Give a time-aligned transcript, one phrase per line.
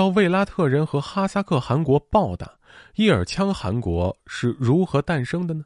[0.00, 2.50] 遭卫拉特人和哈萨克汗国暴打，
[2.94, 5.62] 叶尔羌汗国是如何诞生的呢？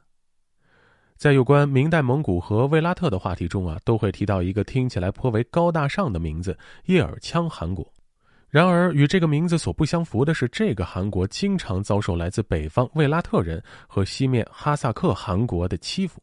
[1.15, 7.89] 在有关明代蒙古和卫拉特的话题中啊，都会提到一个听起来颇为高大上的名字——叶尔羌汗国。
[8.49, 16.21] 然而，与这个名字所不相符的是，这个汗国经常遭受来自北方卫拉特人和西面哈萨克汗国的欺负。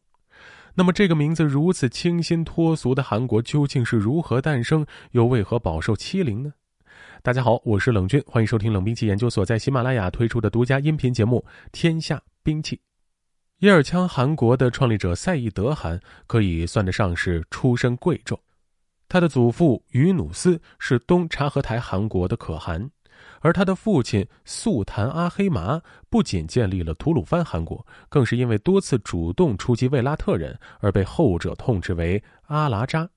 [0.75, 6.53] 那么，这个名字如此清新脱俗的汗国究竟是如何诞生，又为何饱受欺凌呢？
[7.25, 11.41] 大家好，我是冷军，欢迎收听冷兵器研究所在喜马拉雅推出的独家音频节目
[11.71, 12.75] 《天下兵器》。
[13.59, 15.97] 叶尔羌汗国的创立者赛义德汗
[16.27, 18.37] 可以算得上是出身贵胄，
[19.07, 22.91] 他的祖父于努斯是东察合台汗国的可汗，
[23.39, 33.09] 而他的父亲速坦阿黑麻不仅建立了吐鲁番汗国，更是因为多次主动出击卫拉特人而被后者痛斥为阿拉扎。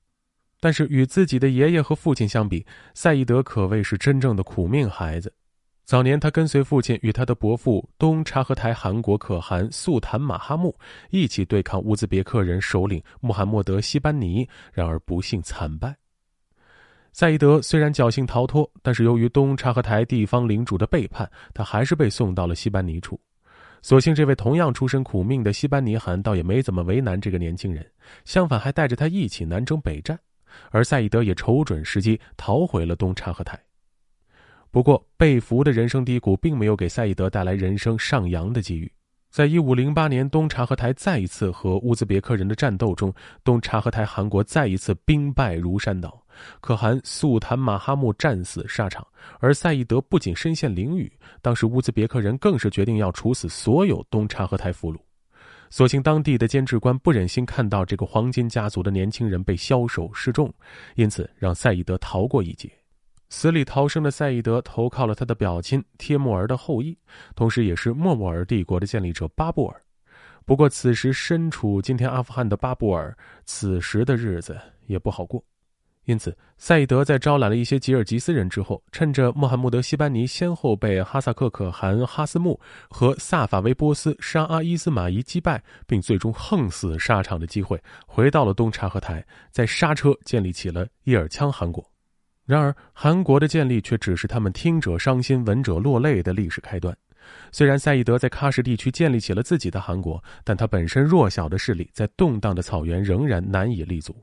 [0.67, 5.33] 但是与自己的爷爷和父亲相比，赛义德可谓是真正的苦命孩子。
[5.85, 10.77] 早年，他跟随父亲与他的伯父东察合台汗国可汗速坦马哈木
[11.11, 15.97] 一起对抗乌兹别克人首领穆罕默德西班尼，然而不幸惨败。
[17.13, 23.21] 赛义德虽然侥幸逃脱，但是由于东察合台地方领主的背叛，他还是被送到了西班尼处。
[23.83, 27.89] 所幸，这位同样出身苦命的西班尼汗倒也没怎么为难这个年轻人，
[28.25, 30.19] 相反还带着他一起南征北战，
[30.71, 33.59] 而赛义德也瞅准时机逃回了东察合台。
[34.71, 38.91] 不过，被俘的人生低谷并没有给赛义德带来人生上扬的机遇。
[39.31, 43.13] 在一五零八年东察合台再一次和乌兹别克人的战斗中，
[43.45, 46.23] 东察合台汗国再一次兵败如山倒，
[46.61, 49.07] 可汗速坦马哈木战死沙场，
[49.39, 51.11] 而赛义德不仅身陷囹圄，
[51.43, 54.99] 当时乌兹别克人更是决定要处死所有东察合台俘虏。
[55.71, 60.53] 所幸当地的监制官不忍心看到这个黄金家族的年轻人被枭首示众，
[60.95, 62.71] 因此让赛义德逃过一劫。
[63.29, 66.97] 死里逃生的赛义德投靠了他的表亲帖木儿的后裔，
[67.35, 69.83] 同时也是莫卧儿帝国的建立者巴布尔。
[70.45, 75.43] 不过，此时身处今天阿富汗的巴布尔，此时的日子也不好过。
[76.07, 82.59] 因此，赛义德在招揽了一些吉尔吉斯人之后，趁着穆罕默德西班尼先后被哈萨克可汗哈斯木
[82.89, 91.85] 和萨法维波斯沙阿伊斯马仪击败，并最终横死沙场的机会，回到了东察合台，在刹车建立起了叶尔羌汗国。
[92.45, 96.97] 然而，韩国的建立却只是他们听者伤心、闻者落泪的历史开端。
[97.51, 104.15] 虽然赛义德在喀什地区建立起了自己的汗国，但他本身弱小的势力在动荡的草原仍然难以立足。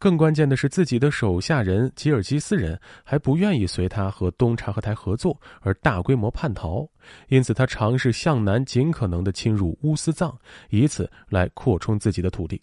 [0.00, 6.88] 更关键的是，自己的手下人吉尔吉斯人还不愿意随他和东察合台合作，而大规模叛逃。
[7.28, 10.34] 因此，他尝试向南尽可能的侵入乌斯藏，
[10.70, 12.60] 以此来扩充自己的土地。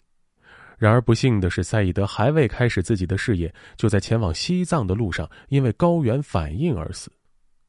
[0.76, 7.08] 然而不幸的是，赛义德还未开始自己的事业，就在前往西藏的路上因为高原反应而死。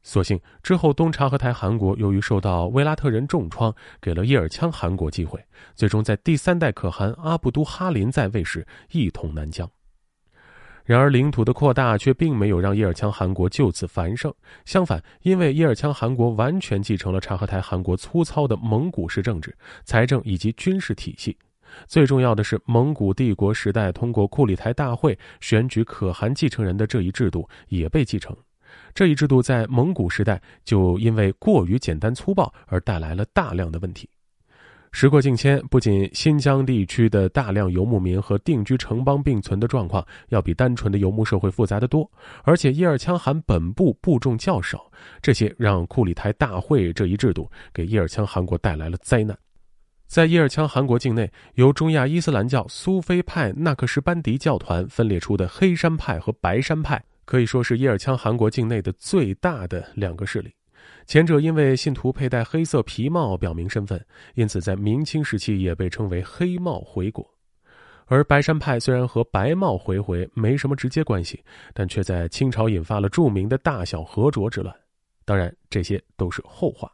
[0.01, 5.43] 所幸之后，东察合台汗国由于受到维拉特人重创，给了叶尔羌汗国机会，
[5.75, 9.69] 最终在第三代可汗阿布都哈林在位时一统南疆。
[10.85, 14.33] 然而领土的扩大却并没有让叶尔羌汗国就此繁盛，
[14.65, 21.37] 相反，因为叶尔羌汗国完全继承了察合台汗国粗糙的蒙古式政治、财政以及军事体系。
[21.85, 28.35] 最重要的是，蒙古帝国时代通过库里台大会选举可汗继承人的这一制度也被继承。
[28.93, 34.09] 这一制度在蒙古时代就因为过于简单粗暴而带来了大量的问题。
[34.91, 42.09] 时过境迁，不仅新疆地区的大量游牧民和定居城邦并存的状况要比单纯的游牧社会复杂得多，
[42.43, 44.91] 而且叶尔羌汗本部部众较少，
[45.21, 49.37] 这些让库里台大会这一制度给叶尔羌汗国带来了灾难。
[50.07, 60.51] 在叶尔羌汗国境内，由中亚伊斯兰教苏菲派纳克什班迪教团分裂出的黑山派和白山派，可以说是叶尔羌汗国境内的最大的两个势力。
[61.05, 64.03] 前者因为信徒佩戴黑色皮帽表明身份，
[64.33, 67.23] 因此在明清时期也被称为黑帽回国；
[68.07, 74.75] 而白山派虽然和白帽回回没什么直接关系，但却在清朝引发了著名的大小和卓之乱。
[75.23, 76.91] 当然，这些都是后话。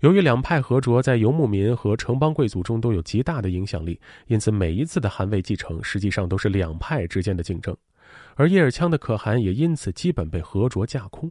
[0.00, 7.74] 由于两派合卓在游牧民和城邦贵族中都有极大的影响力，因此每一次的汗位继承实际上都是两派之间的竞争，
[8.34, 11.30] 而叶尔羌的可汗也因此基本被合着架空。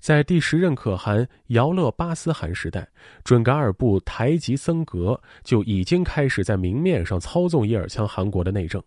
[0.00, 2.86] 在第十任可汗姚勒巴斯汗时代，
[3.24, 8.82] 准噶尔部台吉僧格就已经开始在明面上操纵叶尔羌汗国的内政。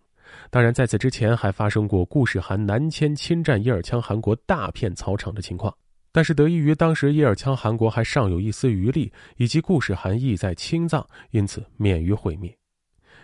[0.50, 5.76] 当然，在此之前还发生过固始汗南迁侵占叶尔羌汗国大片草场的情况。
[6.12, 12.56] 但是得益于当时叶尔羌汗国还尚有一丝余力，以及固始汗意在青藏，因此免于毁灭。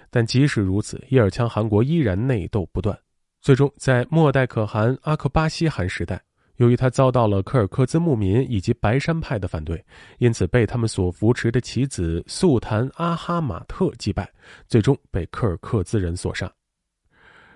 [0.09, 2.97] 但即使如此，叶尔羌汗国依然内斗不断。
[3.43, 6.23] 最终，在末代可汗阿克巴西汗时代，
[6.55, 9.83] 由于他遭到了柯尔克孜牧民以及白山派的反对，
[10.17, 14.31] 因此被他们所扶持的棋子素坦阿哈马特击败，
[14.69, 16.49] 最终被柯尔克孜人所杀。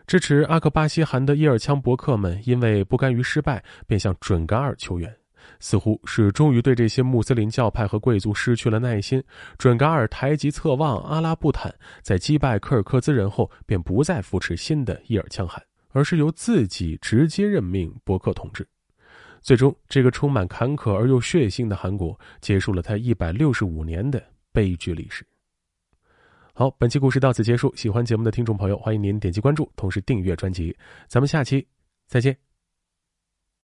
[0.06, 5.10] 支持阿克巴西汗的叶尔羌伯克们因为不甘于失败，便向准噶尔求援，
[5.62, 9.24] 似乎是终于对这些穆斯林教派和贵族失去了耐心。
[9.58, 15.62] 准噶尔抬级侧望阿拉布坦，在击败柯尔克孜人后，便不再扶持新的叶尔羌汗，
[15.98, 18.68] 而是由自己直接任命伯克同志。
[19.42, 25.26] 最终，这个充满坎坷而又血腥的韩国结束了他一百六十五年的悲剧历史。
[26.54, 27.76] 好，本期故事到此结束。
[27.76, 30.76] 喜欢节目的听众朋友，欢迎您点击关注，同时订阅专辑。
[31.08, 31.66] 咱们下期
[32.08, 32.47] 再见。